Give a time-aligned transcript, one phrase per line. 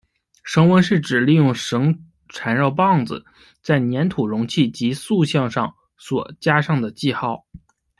[0.43, 3.23] 绳文是指利用绳缠绕棒子
[3.61, 7.45] 在黏土容器及塑像上所加上的记号。